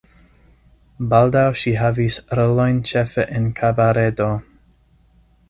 [1.11, 4.33] Baldaŭ ŝi havis rolojn ĉefe en kabaredo.